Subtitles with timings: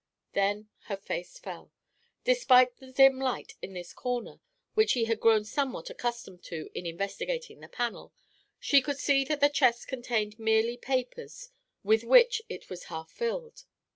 [0.33, 1.71] Then her face fell.
[2.23, 4.41] Despite the dim light in this corner,
[4.73, 8.11] which she had grown somewhat accustomed to in investigating the panel,
[8.59, 11.49] she could see that the chest contained merely papers,
[11.83, 13.65] with which it was half filled.